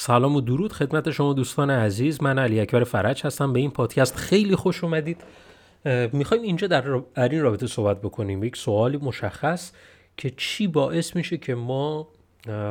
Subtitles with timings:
[0.00, 2.22] سلام و درود خدمت شما دوستان عزیز.
[2.22, 3.52] من علی اکبر فرج هستم.
[3.52, 5.24] به این پادکست خیلی خوش اومدید.
[6.12, 8.44] می‌خوایم اینجا در, این رابطه صحبت بکنیم.
[8.44, 9.72] یک سوالی مشخص
[10.16, 12.08] که چی باعث میشه که ما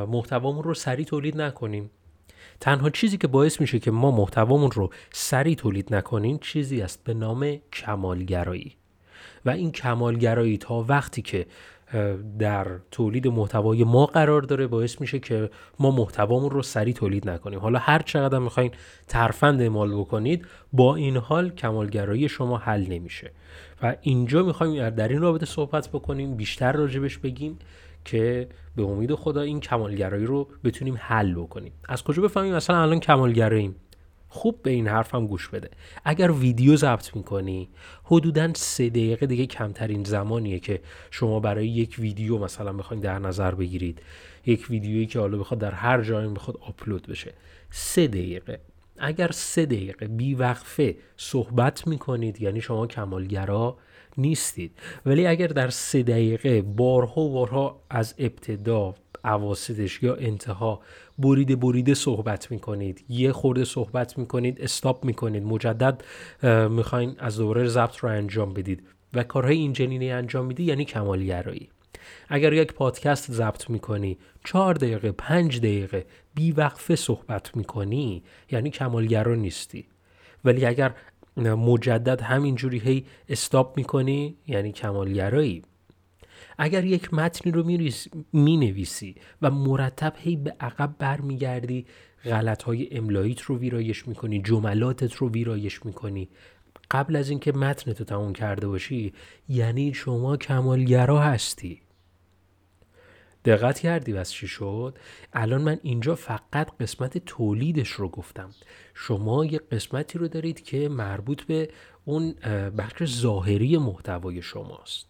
[0.08, 1.90] محتوامون رو سریع تولید نکنیم.
[2.60, 7.14] تنها چیزی که باعث میشه که ما محتوامون رو سریع تولید نکنیم چیزی است به
[7.14, 8.76] نام کمالگرایی.
[9.44, 11.46] و این کمالگرایی تا وقتی که
[12.38, 17.58] در تولید محتوای ما قرار داره باعث میشه که ما محتوامون رو سریع تولید نکنیم.
[17.58, 18.70] حالا هر چقدر می‌خواین
[19.08, 23.30] ترفند اعمال بکنید با این حال کمالگرایی شما حل نمیشه.
[23.82, 27.58] و اینجا می‌خوایم در این رابطه صحبت بکنیم بیشتر راجبش بگیم
[28.04, 31.72] که به امید خدا این کمالگرایی رو بتونیم حل بکنیم.
[31.88, 33.76] از کجا بفهمیم؟ مثلا الان کمالگراییم.
[34.28, 35.70] خوب به این حرفم گوش بده.
[36.04, 37.68] اگر ویدیو ضبط می‌کنی
[38.04, 43.54] حدودا سه دقیقه دیگه کمترین زمانیه که شما برای یک ویدیو مثلا بخواید در نظر
[43.54, 44.02] بگیرید.
[44.46, 47.32] یک ویدیویی که حالا بخواد در هر جایی بخواد آپلود بشه.
[47.70, 48.60] سه دقیقه.
[48.98, 53.76] اگر سه دقیقه بیوقفه صحبت می‌کنید یعنی شما کمالگرا
[54.18, 54.78] نیستید.
[55.06, 58.94] ولی اگر در سه دقیقه بارها و بارها از ابتدا
[59.28, 60.80] عواسطش یا انتها
[61.18, 63.04] بریده بریده صحبت می‌کنید.
[63.08, 65.42] یه خورده صحبت می‌کنید استاپ می‌کنید.
[65.42, 66.04] مجدد
[66.70, 68.82] می‌خواین از دوباره ضبط رو انجام بدید
[69.14, 71.68] و کارهای این جنینه انجام میدی یعنی کمالگرایی.
[72.28, 79.86] اگر یک پادکست ضبط می‌کنی چهار دقیقه پنج دقیقه بیوقفه صحبت می‌کنی یعنی کمالگرا نیستی.
[80.44, 80.94] ولی اگر
[81.36, 85.62] مجدد همینجوری هی استاپ می‌کنی یعنی کمالگرایی.
[86.58, 87.64] اگر یک متنی رو
[88.32, 91.86] می نویسی و مرتب هی به عقب برمیگردی
[92.24, 96.28] غلط های املاییت رو ویرایش می‌کنی جملاتت رو ویرایش می‌کنی.
[96.90, 99.12] قبل از اینکه متنتو تموم کرده باشی
[99.48, 101.80] یعنی شما کمالگرا هستی.
[103.44, 104.98] دقت کردی بس چی شد؟
[105.32, 108.50] الان من اینجا فقط قسمت تولیدش رو گفتم.
[108.94, 111.70] شما یه قسمتی رو دارید که مربوط به
[112.04, 112.32] اون
[112.78, 115.06] بخش ظاهری محتوای شماست.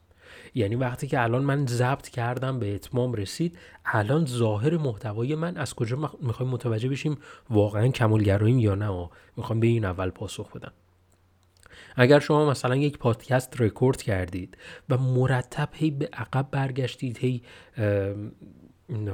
[0.54, 5.74] یعنی وقتی که الان من ضبط کردم به اتمام رسید الان ظاهر محتوای من از
[5.74, 7.18] کجا می‌خوایم متوجه بشیم
[7.50, 10.72] واقعا کمالگراییم یا نه می‌خوام به این اول پاسخ بدم.
[11.96, 14.56] اگر شما مثلا یک پادکست رکورد کردید
[14.88, 17.42] و مرتب هی به عقب برگشتید هی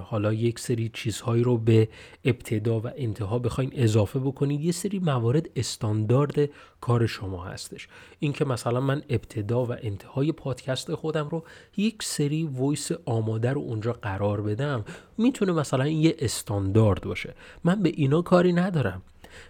[0.04, 1.88] حالا یک سری چیزهایی رو به
[2.24, 7.88] ابتدا و انتها بخواین اضافه بکنید یه سری موارد استاندارد کار شما هستش.
[8.18, 11.44] اینکه مثلا من ابتدا و انتهای پادکست خودم رو
[11.76, 14.84] یک سری وایس آماده رو اونجا قرار بدم
[15.18, 17.34] می‌تونه مثلا یه استاندارد باشه.
[17.64, 19.02] من به اینا کاری ندارم.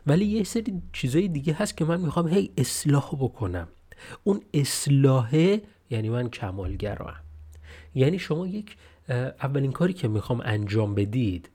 [0.06, 3.68] ولی یه سری چیزای دیگه هست که من می‌خوام هی اصلاح بکنم.
[4.24, 7.14] اون اصلاحه یعنی من کمالگرام
[7.94, 8.76] یعنی شما یک
[9.08, 11.50] اولین کاری که می‌خوام انجام بدید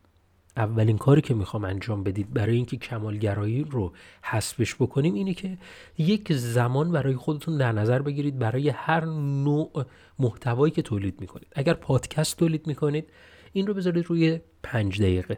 [0.57, 5.57] اولین کاری که می‌خوام انجام بدید برای اینکه کمالگرایی رو حسبش بکنیم اینه که
[5.97, 9.85] یک زمان برای خودتون در نظر بگیرید برای هر نوع
[10.19, 11.47] محتوایی که تولید می‌کنید.
[11.55, 13.05] اگر پادکست تولید می‌کنید
[13.53, 15.37] این رو بذارید روی پنج دقیقه.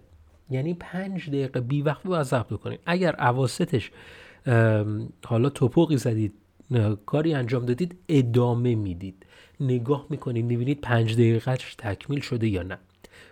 [0.49, 3.91] یعنی پنج دقیقه بی وقت باید ضبط کنید اگر عواستش
[5.25, 6.33] حالا توپوقی زدید
[7.05, 9.25] کاری انجام دادید ادامه می‌دید.
[9.59, 12.77] نگاه می‌کنید می‌بینید پنج دقیقهش تکمیل شده یا نه.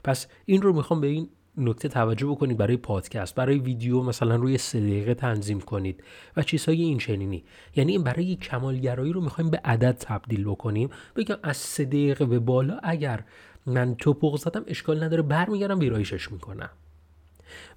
[0.03, 4.57] پس این رو می‌خوام به این نکته توجه بکنید برای پادکست برای ویدیو مثلا روی
[4.57, 6.03] سه دقیقه تنظیم کنید
[6.37, 7.43] و چیزهای این چنینی.
[7.75, 10.89] یعنی این برای کمالگرایی رو می‌خوایم به عدد تبدیل بکنیم.
[11.15, 13.23] بگم از سه دقیقه به بالا اگر
[13.65, 15.21] من توپق زدم اشکال نداره.
[15.21, 16.69] برمیگردم ویرایشش می‌کنم.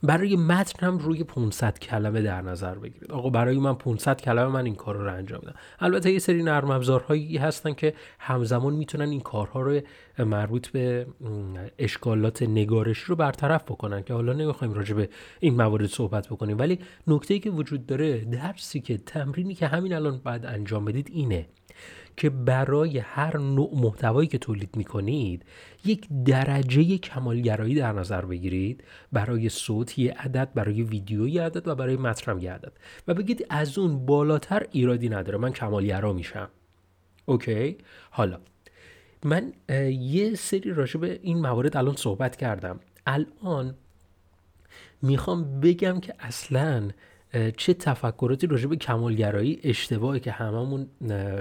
[0.02, 3.12] برای متن هم روی 500 کلمه در نظر بگیرید.
[3.12, 6.70] آقا برای من 500 کلمه من این کار رو انجام بدم البته یه سری نرم
[6.70, 9.80] افزارهایی هستن که همزمان می‌تونن این کارها رو
[10.18, 11.06] مربوط به
[11.78, 15.08] اشکالات نگارشی رو برطرف بکنن که حالا نمی‌خوایم راجع به
[15.40, 16.58] این موارد صحبت بکنیم.
[16.58, 21.46] ولی نکته که وجود داره درسی که تمرینی که همین الان باید انجام بدید اینه.
[22.16, 25.44] که برای هر نوع محتوایی که تولید می کنید
[25.84, 31.96] یک درجه کمالگرایی در نظر بگیرید برای صوت یه عدد برای ویدیو عدد و برای
[31.96, 32.72] متنم یه عدد.
[33.08, 36.48] و بگید از اون بالاتر ایرادی نداره من کمالگرا میشم.
[37.26, 37.76] اوکی؟
[38.10, 38.38] حالا
[39.24, 39.52] من
[39.90, 42.80] یه سری راجع به این موارد الان صحبت کردم.
[43.06, 43.74] الان
[45.02, 46.90] می‌خوام بگم که اصلا
[47.56, 50.86] چه تفکراتی راجع به کمالگرایی اشتباهی که هممون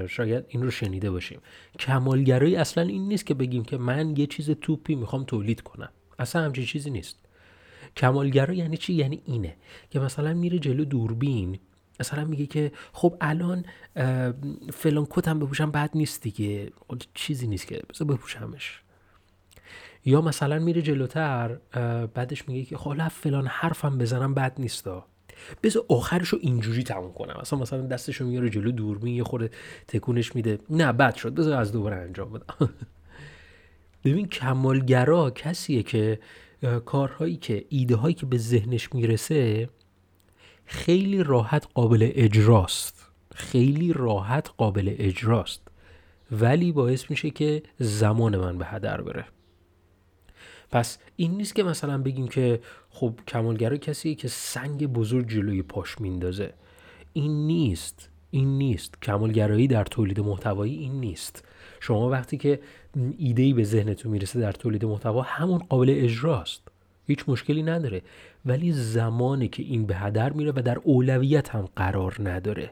[0.08, 1.40] شاید این رو شنیده باشیم.
[1.80, 5.90] کمالگرایی اصلا این نیست که بگیم که من یه چیز توپی می‌خوام تولید کنم.
[6.20, 7.20] اصلا همچین چیزی نیست.
[7.98, 9.56] کمالگرایی یعنی چی؟ یعنی اینه
[9.90, 11.60] که مثلا میره جلو دوربین
[12.00, 13.66] مثلا میگه که خب الان
[14.74, 16.72] فلان کتم بپوشم بد نیست دیگه.
[16.88, 18.82] خب چیزی نیست که بذار بپوشمش.
[20.06, 21.56] یا مثلا میره جلوتر
[22.14, 25.06] بعدش میگه که خب فلان حرفم بزنم بد نیستا.
[25.64, 27.38] بذار آخرشو اینجوری تموم کنم.
[27.40, 29.50] اصلا مثلا دستشو میاره جلو دوربین یه خورده
[29.88, 30.60] تکونش میده.
[30.70, 31.36] نه بد شد.
[31.36, 32.70] بذار از دوباره انجام بدم.
[34.06, 36.20] ببین کمالگرا کسیه که
[36.86, 39.70] کارهایی که ایده هایی که به ذهنش می‌رسه
[40.66, 43.08] خیلی راحت قابل اجراست.
[43.36, 45.62] خیلی راحت قابل اجراست.
[46.32, 49.26] ولی باعث میشه که زمان من به هدر بره.
[50.72, 52.60] پس این نیست که مثلا بگیم که
[52.90, 56.54] خب کمالگرا کسی که سنگ بزرگ جلوی پاش میندازه.
[57.14, 58.10] این نیست.
[58.32, 59.02] این نیست.
[59.02, 61.46] کمالگرایی در تولید محتوایی این نیست.
[61.80, 62.60] شما وقتی که
[63.18, 66.62] ایده به ذهنتون می‌رسه در تولید محتوا همون قابل اجراست.
[67.08, 68.02] هیچ مشکلی نداره.
[68.46, 72.72] ولی زمانی که این به هدر میره و در اولویت هم قرار نداره.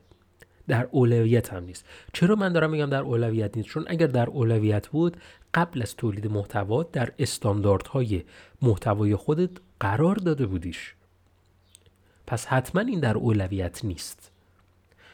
[0.70, 1.86] در اولویت هم نیست.
[2.14, 5.18] چرا من دارم میگم در اولویت نیست؟ چون اگر در اولویت بود
[5.54, 8.24] قبل از تولید محتوا در استانداردهای
[8.62, 9.50] محتوای خودت
[9.80, 10.94] قرار داده بودیش.
[12.28, 14.32] پس حتما این در اولویت نیست.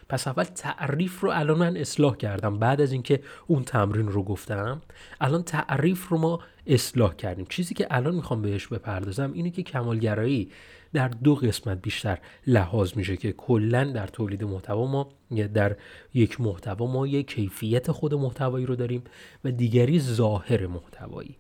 [0.10, 2.60] پس اول تعریف رو الان من اصلاح کردم.
[2.60, 4.82] بعد از اینکه اون تمرین رو گفتم
[5.22, 7.46] الان تعریف رو ما اصلاح کردیم.
[7.50, 10.52] چیزی که الان می‌خوام بهش بپردازم اینه که کمالگرایی
[10.96, 15.10] در دو قسمت بیشتر لحاظ میشه که کلا در تولید محتوا ما
[15.54, 15.76] در
[16.14, 19.04] یک محتوا ما یک کیفیت خود محتوایی رو داریم
[19.44, 21.38] و دیگری ظاهر محتوایی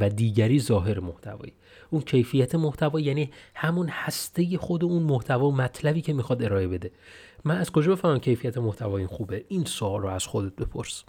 [0.00, 1.52] و دیگری ظاهر محتوایی.
[1.90, 6.90] اون کیفیت محتوا یعنی همون هسته خود اون محتوا و مطلبی که می‌خواد ارائه بده.
[7.44, 11.04] من از کجا بفهمم کیفیت محتوا این خوبه؟ این سوال رو از خودت بپرس.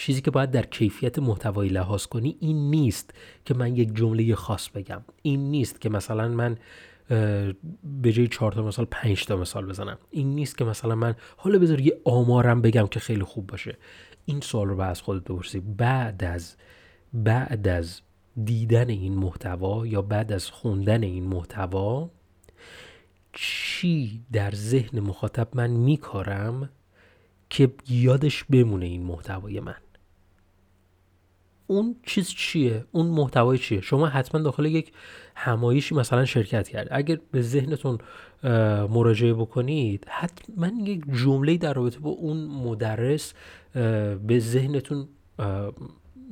[0.00, 3.14] چیزی که باید در کیفیت محتوایی لحاظ کنی این نیست
[3.44, 5.02] که من یک جمله خاص بگم.
[5.22, 6.56] این نیست که مثلا من
[8.02, 9.98] به جای چهار تا مثال پنج تا مثال بزنم.
[10.10, 13.76] این نیست که مثلا من حالا بذار یه آمارم بگم که خیلی خوب باشه.
[14.24, 15.60] این سوال رو از خودت بپرسی.
[15.60, 16.56] بعد از
[17.12, 18.00] بعد از
[18.44, 22.10] دیدن این محتوا یا بعد از خوندن این محتوا
[23.32, 26.70] چی در ذهن مخاطب من میکارم
[27.50, 29.76] که یادش بمونه این محتوای من؟
[31.70, 34.92] اون چیز چیه؟ اون محتوای چیه؟ شما حتما داخل یک
[35.36, 36.88] همایشی مثلا شرکت کرد.
[36.90, 37.98] اگر به ذهنتون
[38.90, 43.34] مراجعه بکنید حتما یک جمله در رابطه با اون مدرس
[44.26, 45.08] به ذهنتون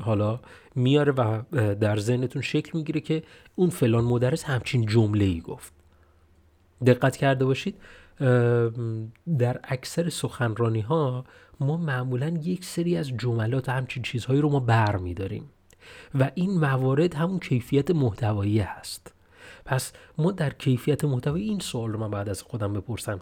[0.00, 0.40] حالا
[0.74, 1.42] میاره و
[1.74, 3.22] در ذهنتون شکل می‌گیره که
[3.54, 5.72] اون فلان مدرس همچین جمله ای گفت.
[6.86, 7.74] دقت کرده باشید.
[9.38, 11.24] در اکثر سخنرانی ها
[11.60, 15.50] ما معمولا یک سری از جملات همچین چیزهایی رو ما بر میداریم
[16.14, 19.14] و این موارد همون کیفیت محتوایی هست.
[19.64, 23.20] پس ما در کیفیت محتوایی این سوال رو من بعد از خودم بپرسم.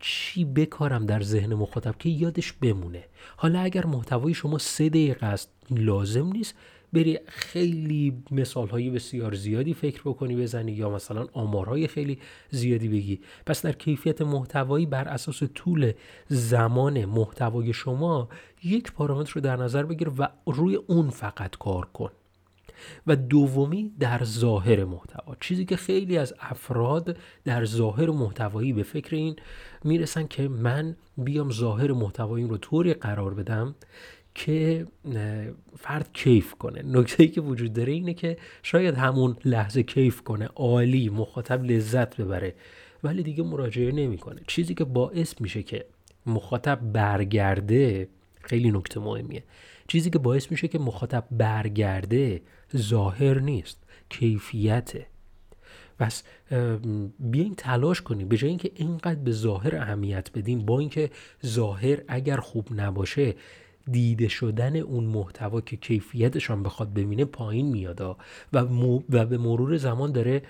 [0.00, 3.04] چی بکارم در ذهن مخاطب که یادش بمونه؟
[3.36, 6.54] حالا اگر محتوای شما سه دقیقه است لازم نیست.
[6.92, 12.18] بری خیلی مثال های بسیار زیادی فکر بکنی بزنی یا مثلا آمارهای خیلی
[12.50, 13.20] زیادی بگی.
[13.46, 15.92] پس در کیفیت محتوایی بر اساس طول
[16.28, 18.28] زمان محتوای شما
[18.64, 22.10] یک پارامتر رو در نظر بگیر و روی اون فقط کار کن.
[23.06, 25.36] و دومی در ظاهر محتوا.
[25.40, 29.36] چیزی که خیلی از افراد در ظاهر محتوایی به فکر این
[29.84, 33.74] می‌رسن که من بیام ظاهر محتوایی رو طوری قرار بدم
[34.34, 34.86] که
[35.78, 36.82] فرد کیف کنه.
[36.82, 42.16] نکته ای که وجود داره اینه که شاید همون لحظه کیف کنه عالی مخاطب لذت
[42.16, 42.54] ببره
[43.04, 44.40] ولی دیگه مراجعه نمی‌کنه.
[44.46, 45.84] چیزی که باعث میشه که
[46.26, 48.08] مخاطب برگرده
[48.40, 49.44] خیلی نکته مهمیه.
[49.88, 52.42] چیزی که باعث میشه که مخاطب برگرده
[52.76, 55.06] ظاهر نیست کیفیته.
[55.98, 56.22] پس
[57.18, 58.28] بیاین تلاش کنیم.
[58.28, 61.10] به جای اینکه اینقدر به ظاهر اهمیت بدیم با اینکه
[61.46, 63.34] ظاهر اگر خوب نباشه
[63.90, 68.16] دیده شدن اون محتوا که کیفیتشان بخواد ببینه پایین میاد و,
[69.10, 70.42] و به مرور زمان داره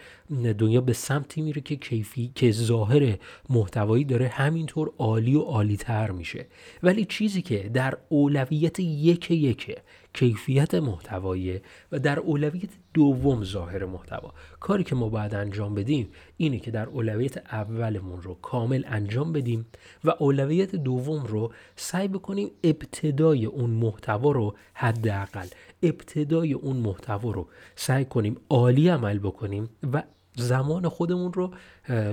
[0.58, 3.18] دنیا به سمتی میره که کیفی که ظاهر
[3.48, 6.46] محتوایی داره همینطور عالی و عالی تر میشه.
[6.82, 9.76] ولی چیزی که در اولویت یک یک
[10.12, 11.60] کیفیت محتوایی
[11.92, 16.08] و در اولویت دوم ظاهر محتوا کاری که ما باید انجام بدیم
[16.40, 19.66] اینه که در اولویت اولمون رو کامل انجام بدیم
[20.04, 25.46] و اولویت دوم رو سعی بکنیم ابتدای اون محتوا رو حداقل
[25.82, 30.02] ابتدای اون محتوا رو سعی کنیم عالی عمل بکنیم و
[30.36, 31.50] زمان خودمون رو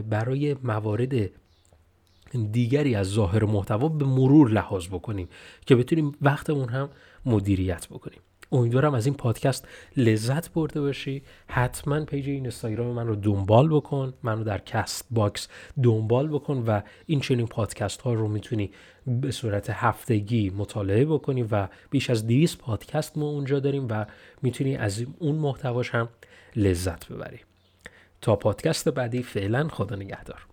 [0.10, 1.30] برای موارد
[2.52, 5.30] دیگری از ظاهر محتوا به مرور لحاظ بکنیم
[5.66, 6.90] که بتونیم وقتمون هم
[7.26, 8.20] مدیریت بکنیم.
[8.52, 11.24] امیدوارم از این پادکست لذت برده باشی.
[11.48, 14.14] حتما page این اینستاگرام من رو دنبال بکن.
[14.24, 15.48] منو در Castbox
[15.84, 18.72] دنبال بکن و این چنین پادکست ها رو می‌تونی
[19.08, 24.06] به صورت هفتگی مطالعه بکنی و بیش از 200 پادکست ما اونجا داریم و
[24.42, 26.10] می‌تونی از اون محتواش هم
[26.56, 27.40] لذت ببری.
[28.22, 30.46] تا پادکست بعدی فعلا خدا نگهدار.